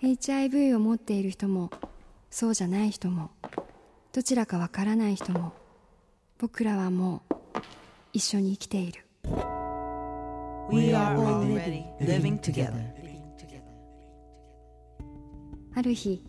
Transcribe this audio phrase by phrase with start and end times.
[0.00, 1.70] HIV を持っている人も
[2.30, 3.30] そうじゃない人も
[4.12, 5.52] どちらかわからない人も
[6.38, 7.34] 僕らはもう
[8.12, 9.04] 一緒に生きている。
[10.70, 12.98] We are already living together.
[15.74, 16.22] ある日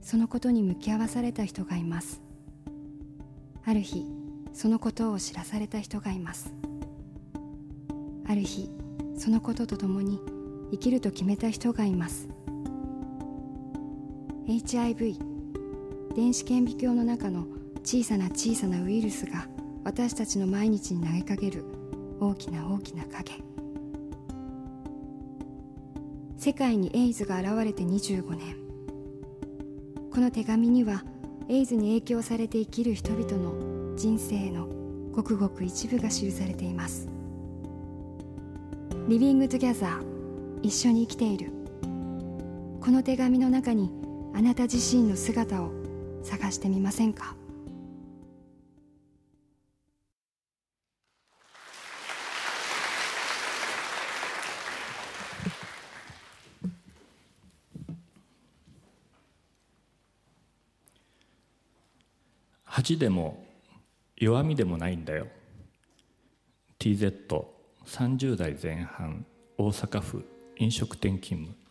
[0.00, 2.22] そのことに向き合わされた人がいます。
[3.64, 4.04] ある日
[4.52, 6.54] そのことを知らされた人がいます。
[8.28, 8.70] ある日
[9.16, 10.20] そのこととともに
[10.70, 12.28] 生きると決めた人がいます
[14.48, 15.18] HIV
[16.16, 17.44] 電子顕微鏡の中の
[17.84, 19.46] 小さな小さなウイルスが
[19.84, 21.66] 私たちの毎日に投げかける。
[22.18, 23.42] 大きな大きな影。
[26.38, 28.56] 世界にエイズが現れて25年。
[30.10, 31.04] この手紙には
[31.50, 34.66] エイズに影響されて生きる人々の人生の
[35.12, 37.06] ごくごく一部が記されています。
[39.08, 40.02] Living Together。
[40.62, 41.52] 一緒に生きている。
[42.80, 45.72] この手紙の中にあなた自身の姿を
[46.22, 47.34] 探してみませんか？
[62.64, 63.44] 恥でも
[64.16, 65.26] 弱みでもないんだよ。
[66.78, 69.26] TZ30 代前半
[69.58, 70.24] 大阪府
[70.58, 71.67] 飲食店勤務。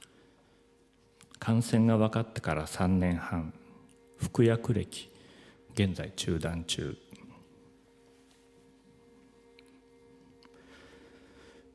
[1.39, 3.53] 感染が分かってから3年半
[4.17, 5.09] 服薬歴
[5.73, 6.97] 現在中断中。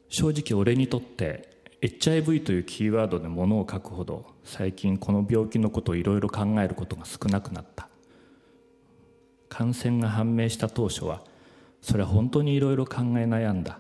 [0.08, 1.48] 正直俺にとって
[1.80, 7.88] HIV というキーワードで物を書くほど最近この病気のことをいろいろ考えることが少なくなった。
[9.48, 11.22] 感染が判明した当初は
[11.80, 13.78] それは本当にいろいろ考え悩んだ。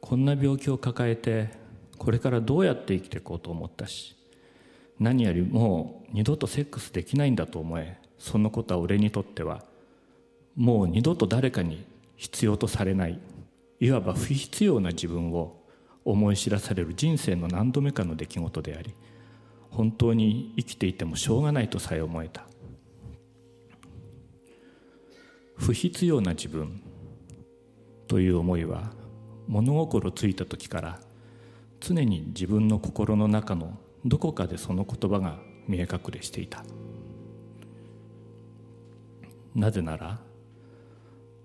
[0.00, 1.59] こんな病気を抱えて
[2.00, 4.16] これからどうやって生きていこうと思ったし
[4.98, 9.62] 何よりもう二度とセックスできないんだと思えそのことは俺にとっては
[10.56, 11.84] もう二度と誰かに
[12.16, 13.20] 必要とされない
[13.80, 15.60] いわば不必要な自分を
[16.06, 18.94] 思い知らされる人生の何度目かの出来事であり
[19.68, 22.46] 本当に生きていてもしょうがないとさえ思えた。
[25.54, 26.80] 不必要な自分
[28.08, 28.90] という思いは
[29.46, 30.98] 物心ついた時から
[31.80, 36.64] 常に自分の心の中のどこかでその言葉が見え隠れしていた。
[39.54, 40.20] なぜなら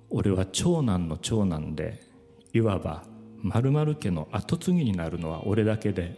[0.09, 2.01] 俺は長男の長男で
[2.53, 3.03] いわば
[3.41, 6.15] 〇〇家の跡継ぎになるのは俺だけで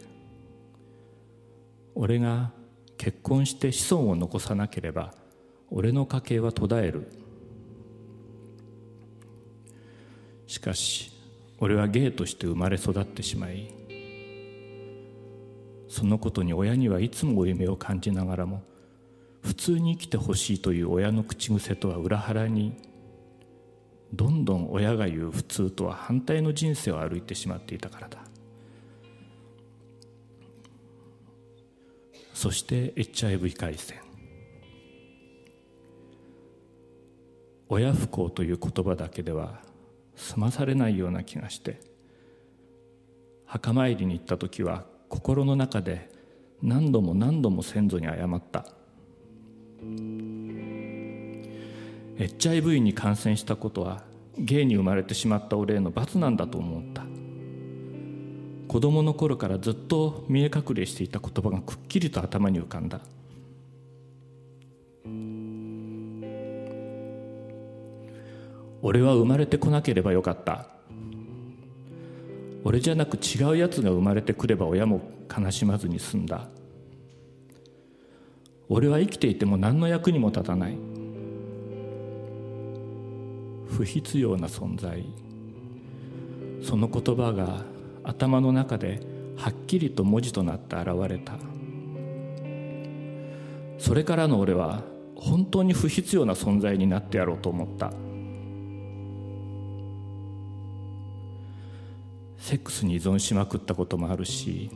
[1.94, 2.52] 俺が
[2.98, 5.14] 結婚して子孫を残さなければ
[5.70, 7.10] 俺の家系は途絶える。
[10.46, 11.12] しかし
[11.60, 13.70] 俺はゲイとして生まれ育ってしまい
[15.88, 18.62] そのことに親にはいつも負い目を感じながらも
[19.42, 22.76] 普通に生きてほしいという親の口癖とは裏腹に
[24.12, 28.18] どんどん親が言う普通とは反対の人生を歩いてしまっていたからだ。
[32.38, 33.98] そして HIV 回線
[37.68, 39.60] 親不幸という言葉だけでは
[40.14, 41.80] 済まされないような気がして
[43.44, 46.10] 墓参りに行った時は心の中で
[46.62, 48.66] 何度も何度も先祖に謝った。
[52.18, 54.02] HIV に感染したことは
[54.36, 57.04] ゲイに生まれてしまった俺への罰なんだと思った。
[58.68, 63.00] 子供の頃からずっと見え隠れしていた言葉がくっきりと頭に浮かんだ。
[68.82, 70.77] 俺は生まれてこなければよかった。
[72.64, 75.00] 俺じゃなく違うやつが生まれてくれば親も
[75.36, 76.48] 悲しまずに済んだ。
[78.68, 80.76] 俺は生きていても何の役にも立たない。
[83.66, 85.04] 不必要な存在。
[86.62, 87.64] その言葉が
[88.02, 89.00] 頭の中で
[89.36, 91.34] はっきりと文字となって現れた。
[93.78, 94.82] それからの俺は
[95.14, 97.92] 本当に不必要な存在になってやろうと思った。
[102.48, 104.70] セックスに依存しまくったこともあるし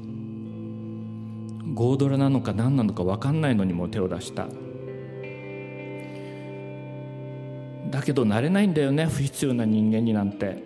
[1.73, 4.47] ゴードラなのか何なのか分かんないのにも手を出した。
[7.91, 10.63] だけど慣れないんだよね不必要な人間になんて。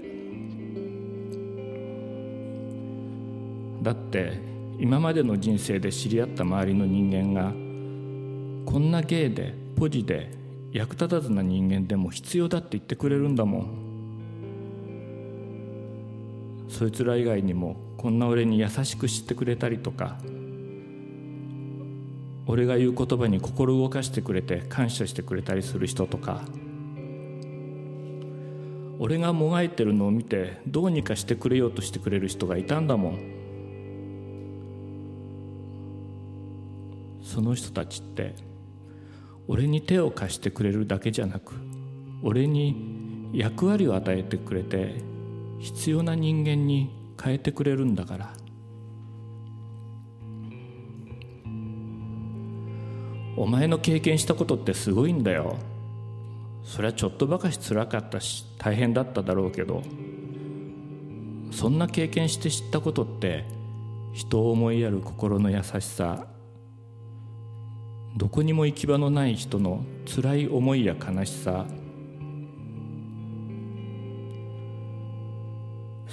[3.82, 4.40] だって
[4.80, 7.52] 今までの人生で知り合った周りの人間が
[8.68, 10.32] こんな芸でポジで
[10.72, 13.85] 役立たずな人間でも必要だって言ってくれるんだもん。
[16.76, 20.18] そいつら以外にもこんな俺に優しくしてくれたりとか
[22.46, 26.42] 俺が言う言葉に心動かしてくれて感謝してくれたりする人とか
[28.98, 33.36] 俺がもがいてるのを見てどうにかしてくれようとしてくれる人がいたんだもん。
[37.22, 38.34] その人たちって
[39.48, 41.54] 俺に手を貸してくれるだけじゃなく
[42.22, 45.15] 俺に役割を与えてくれて
[45.58, 46.90] 必要な人間に
[47.22, 48.32] 変えてくれるんだから。
[53.36, 55.56] お前の経験したことってすごいんだよ。
[56.62, 59.82] それはちょっとばかしつらかったし大変だっただろうけど。
[61.52, 63.44] そんな経験して知ったことって
[64.12, 66.26] 人を思いやる心の優しさ。
[68.16, 71.66] どこにも行き場のない人の辛い思いや悲しさ。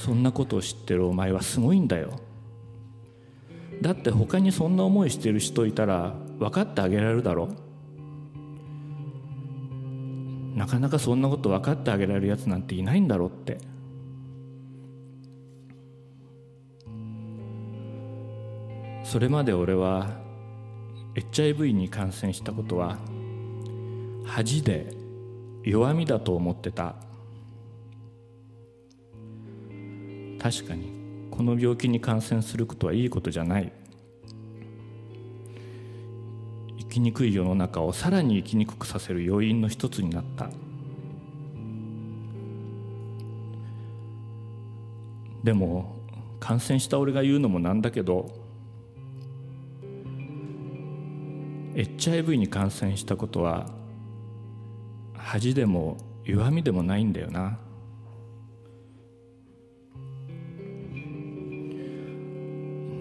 [0.03, 2.19] そんなことを知ってるお前はすごいんだよ。
[3.81, 7.47] だって他にそんな思いしてる人いたら分かってあげられるだろ。
[10.55, 13.59] なかなかそんなこと分かってあげられるやつなんていないんだろうって。
[19.05, 20.09] それまで俺は
[21.15, 22.97] HIV に感染したことは
[24.25, 24.93] 恥で
[25.63, 26.97] 弱みだと思ってた。
[30.43, 30.91] 確かに
[31.31, 33.71] この病気に感染することはいいことじゃない。
[36.77, 40.49] 生きにくい世の中をさらに生きにくくさせる要因の一つになった。
[45.45, 45.95] でも
[46.41, 48.29] 感染した俺が言うのもなんだけど
[51.73, 53.69] HIV に感染したことは
[55.15, 57.59] 恥でも弱みでもないんだよな。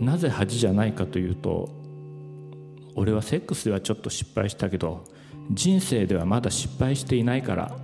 [0.02, 1.70] なぜ恥じゃないかというと
[2.96, 5.04] 俺はセックスではちょっと失敗したけど
[5.52, 7.76] 人生ではまだ失敗していないから。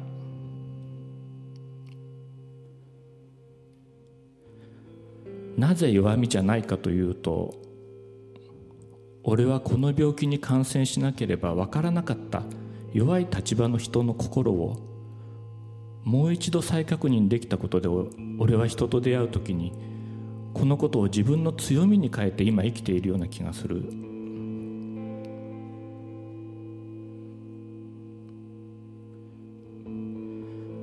[5.57, 7.57] なぜ弱みじゃないかというと
[9.25, 12.45] 俺はこの病気に感染しなければ分からなかった
[12.93, 14.77] 弱い立場の人の心を
[16.05, 17.89] もう一度再確認できたことで
[18.39, 19.73] 俺は人と出会う時に
[20.55, 23.83] このことを自分の強みに変えて今生きているような気がする。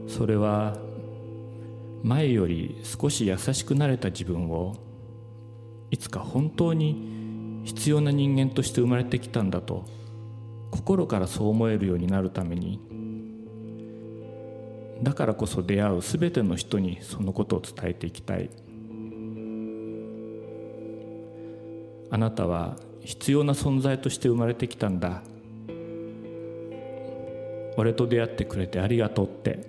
[0.07, 0.77] それは
[2.03, 4.77] 前より少し優しくなれた自分を
[5.91, 9.85] いつか本当に必要な人間として生まれてきたんだと
[10.71, 12.79] 心からそう思えるようになるために。
[15.03, 18.49] だからこそ出会う全ての人にそのことを伝えていきたい。
[22.15, 25.21] あなたは必要な存在として生まれてきたんだ。
[27.75, 29.59] 俺と出会ってくれてありがとうって。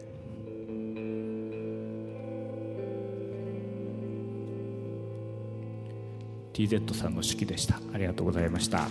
[6.52, 7.80] TZ さんの式でした。
[7.92, 8.86] ありがとうございました。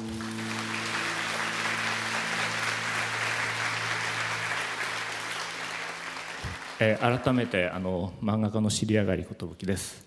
[6.82, 10.06] えー、改めてあの漫画家の知り上がり寿です、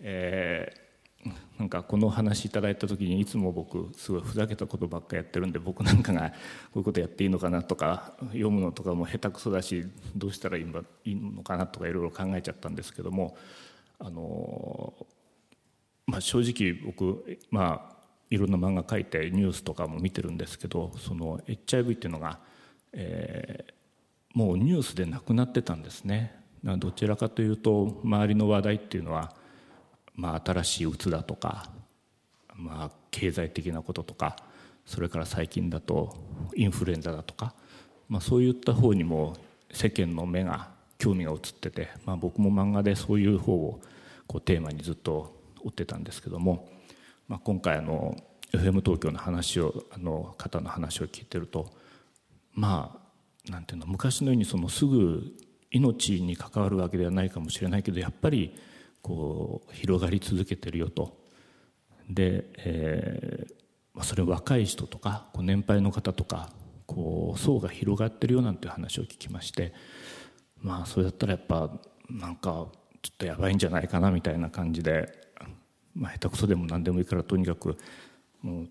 [0.00, 0.85] えー、
[1.58, 6.34] なんかこの話いただいた時にいつも僕すごいふざけたことばっかやってるんで僕なんかがこ
[6.76, 10.64] ういうことやっていいのかなとか読むのとかも下手くそだしどうしたらいい
[11.14, 13.36] のかなとかいろいろ考えちゃったんですけども
[13.98, 14.92] あの
[16.06, 17.96] まあ、正直僕、まあ、
[18.30, 22.38] いろんな漫画書いてニュースとかも見てるんですけどその HIV っていうのが、
[22.92, 26.44] えー、もうニュースでなくなってたんですね。
[26.78, 29.32] どちらかというと周りの話題っていうのは、
[30.16, 31.70] まあ、新しいうつだとか、
[32.54, 34.36] まあ、経済的なこととか
[34.86, 36.16] それから最近だと
[36.54, 37.54] インフルエンザだとか、
[38.08, 39.36] まあ、そういった方にも
[39.70, 43.80] 世間の目が興味が移ってて、まあ、僕も漫画でそういう方を
[44.26, 46.68] こうテーマにずっと追ってたんですけども、
[47.28, 48.16] まあ、今回あの
[48.52, 51.70] FM 東京の話をあの方の話を聞いてると
[52.54, 52.98] ま
[53.48, 55.22] あなんていうの昔のようにそのすぐ
[55.70, 58.56] 命に関わるわけではないかもしれないけどやっぱり
[59.06, 61.16] こう広がり続けてるよと。
[62.10, 66.50] で、えー、それ若い人とかこう年配の方とか
[66.86, 69.72] こう層が広がってるよなんていう話を聞きまして
[70.60, 71.70] まあそれだったらやっぱ
[72.08, 72.68] なんか
[73.02, 75.26] ちょっとやばいんじゃないかなみたいな感じで
[75.96, 77.76] まあ、下手くそでも何でもいいからとにかく
[78.42, 78.68] もう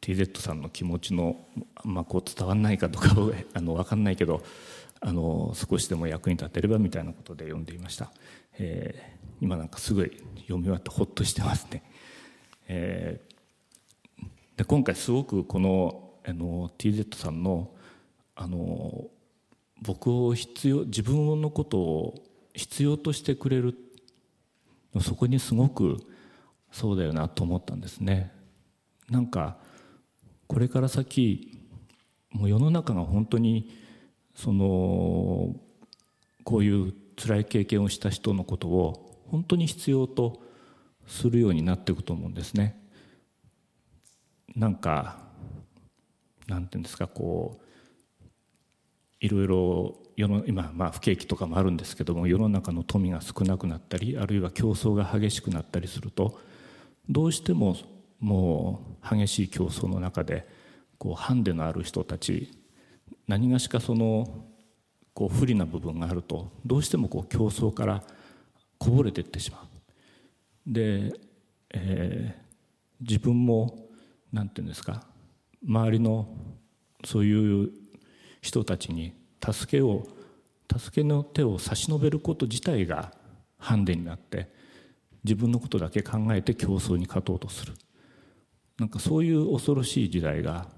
[0.00, 1.36] TZ さんの気持ちの、
[1.84, 3.10] まあ、こう伝わらないかとか
[3.54, 4.42] あの分かんないけど
[5.00, 8.12] あの少しでも役に立てればみたいなことで読んでいました、
[8.58, 10.10] えー、今なんかすごい
[10.42, 11.82] 読み終わってほっとしてますね、
[12.66, 17.70] えー、で今回すごくこのあの TZ さんの
[18.34, 19.06] あの
[19.82, 22.14] 僕を必要自分のことを
[22.54, 23.74] 必要としてくれる
[25.00, 25.98] そこにすごく
[26.72, 28.32] そうだよなと思ったんですね。
[29.08, 29.58] なんか
[30.46, 31.58] これから先
[32.30, 33.70] もう世の中が本当に
[34.34, 35.54] その
[36.44, 40.42] こういう辛い経験をした人のことを本当に必要と
[41.06, 42.78] するようになっていくと思うんですね。
[44.54, 45.18] なんか
[46.46, 47.64] なんていうんですかこう
[49.20, 56.40] いろいろ世の今まあ不景気とかもあるんですけども世の中の富が少なくなったりあるいは競争が激しくなったりすると
[57.08, 57.76] どうしても
[58.20, 60.46] もう激しい競争の中で
[60.98, 62.52] こうハンデのある人たち
[63.26, 64.44] 何がしかその
[65.14, 68.02] こう不利な部分があるとどうしてもこう競争から
[68.78, 70.72] こぼれていってしまう。
[70.72, 71.12] で、
[71.74, 73.88] えー、自分も
[74.32, 75.04] 何て言うんですか
[75.66, 76.28] 周りの
[77.04, 77.70] そういう
[78.40, 80.06] 人たちに助けを
[80.70, 83.12] 助けの手を差し伸べること自体が
[83.58, 84.50] ハンデになって
[85.24, 87.72] 自分のことだけ考えて競争に勝とうとする
[88.78, 90.68] なんかそういう恐ろしい時代が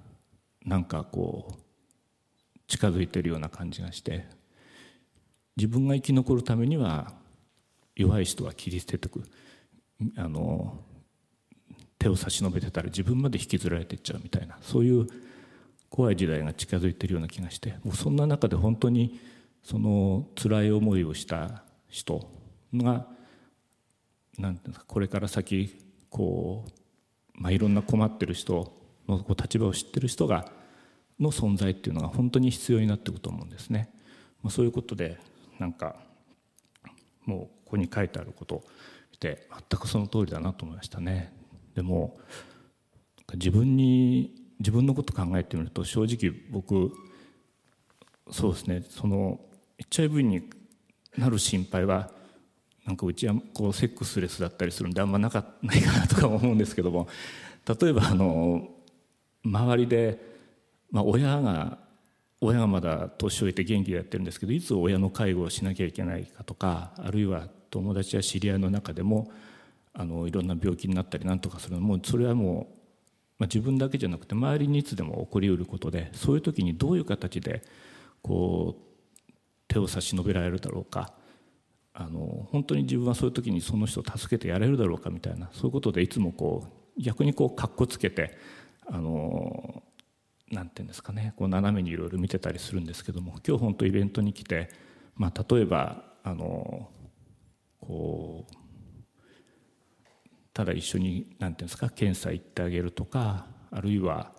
[0.64, 4.26] なんかこう近づいてるような感じがして
[5.56, 7.12] 自分が生き残るためには
[8.02, 9.22] 弱い人は切り捨ててく。
[10.16, 10.78] あの
[11.98, 14.58] 手を差し伸べてたら自分まで引きずられていっちゃうみたいな。
[14.62, 15.06] そういう
[15.90, 17.74] 怖い時代が近づいてるような気がして。
[17.84, 19.20] もうそんな中で本当に
[19.62, 22.26] その辛い思いをした人
[22.74, 23.06] が
[24.38, 25.76] なんていうんですかこれから先
[26.08, 26.70] こう、
[27.34, 28.72] まあ、いろんな困ってる人
[29.08, 30.50] のこう立場を知ってる人が
[31.18, 33.90] の存在っていうのが本当に必要になっていくと思うんですね。
[34.42, 35.18] まあ、そういうことで
[35.58, 35.96] なんか
[37.26, 38.56] もうここに書いてあること。
[38.56, 38.64] を
[39.12, 41.32] 見て全くその通りだなと思いましたね。
[41.76, 42.18] でも
[43.34, 46.92] 自分に自分のこと考えてみると正直僕
[48.32, 48.84] そうですね。
[48.88, 49.38] その
[49.78, 50.50] HIV に
[51.16, 52.10] なる心配は
[52.84, 57.08] なんかうちはこうセックスレスだったりするんであんまなかないかなとか思うんですけども。
[57.80, 58.68] 例えばあの
[59.44, 60.18] 周りで、
[60.90, 61.78] まあ、親が
[62.40, 69.30] 親がまだ年老いて元気でやってるんですけどいつ親の介護をしなきゃいけないかとかあるいは友達や知り合いの中でも
[69.92, 72.74] あのいろんな病気になったりなんとかするのもそれはもう、
[73.38, 77.62] まあ、自分だけじゃなくて周りにいつでも起こりうることでそういう時にどういう形で
[78.22, 79.32] こう
[79.68, 81.14] 手を差し伸べられるだろうか。
[81.92, 86.64] あの本当に自分はそういう時にその人を助けてやれるだろうかみたいなそういうことでいつもこ
[86.96, 88.38] う逆にこうかっこつけて
[88.86, 89.82] あの
[90.50, 94.70] なんていうんですかねこう斜めにいろいろ見てたりするんですけども今日本当イベントに来て、
[95.16, 96.88] まあ、例えばあの
[97.80, 98.54] こう
[100.52, 104.32] ただ一緒に何ていうんですか検査行ってあげるとかあるいは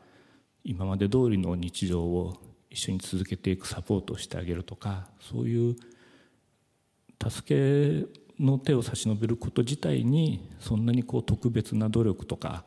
[0.63, 2.35] 今まで通りの日常を
[2.69, 5.75] 一緒に続けていくサポートをしてあげるとかそういう
[7.29, 8.07] 助け
[8.39, 12.63] の手を差し伸べること自体にそんなにこう特別な努力とか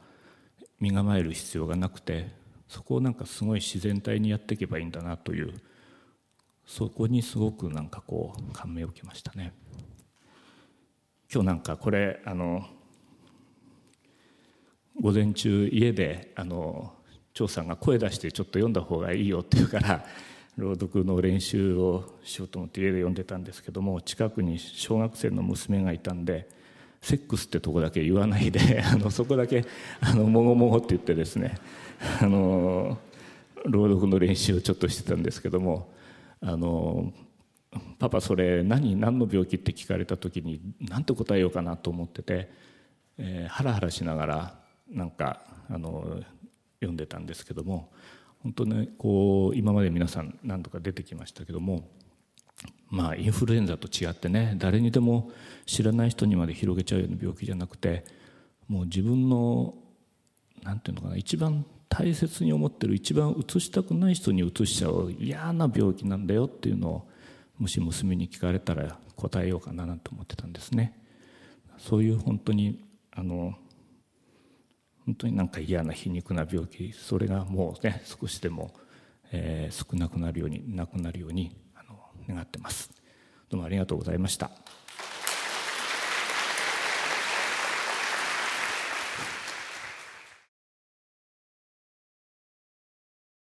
[0.81, 2.29] 身構える必要がなくて
[2.69, 5.53] そこをなんかすごい自然体にやっていけばいいんだなという
[6.67, 9.53] そこにすごくなんかこう感銘を受けましたね。
[11.35, 12.65] 今日なんかこれあの
[15.01, 16.93] 午前中家であの
[17.33, 20.05] 長さんが声出してちょっと読んだ方がいいよって言うから
[20.57, 26.49] 朗読の練習をしようと思って家で読んでたんですけども近くに小学生の娘がいたんで
[27.01, 29.65] セックスってとこだけ言わないで あのそこだけ
[30.01, 31.59] あのもごもごって言ってですね
[32.23, 32.97] あの
[33.65, 35.93] 朗読の練習をちょっとしてたんですけども
[36.41, 37.13] あの
[37.99, 42.51] パパそれ何何の病気って聞かれた時に何て答えようかなと思ってて、
[43.19, 44.55] えー、ハラハラしながら
[44.91, 46.21] なんかあの
[46.81, 47.91] 読んでたんですけども
[48.43, 51.89] 本当ねこう今まで皆さん何度か出てきましたけども
[52.89, 55.31] まあインフルエンザと違ってね誰にでも
[55.67, 58.05] 知らない人にまで広げちゃうような病気じゃなくて
[58.69, 59.75] もう自分の
[60.63, 67.09] 何て言うのかな一番大切に思ってる一番うつしたくない人にうつしちゃう嫌な病気なんだよっていうのを
[67.59, 70.99] もし娘に聞かれたら答えようかななんて思ってたんですね。
[71.79, 73.55] そういう本当にあの
[75.07, 78.73] 本当になんか嫌な皮肉な病気それがもうね少しでも、
[79.33, 82.91] えー、少なくなるようになくなるようにあの願ってます
[83.51, 84.51] どうもありがとうございました